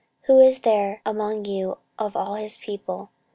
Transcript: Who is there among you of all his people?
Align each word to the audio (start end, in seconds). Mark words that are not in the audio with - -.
Who 0.23 0.39
is 0.39 0.61
there 0.61 0.99
among 1.05 1.45
you 1.45 1.77
of 1.99 2.15
all 2.15 2.33
his 2.33 2.57
people? 2.57 3.11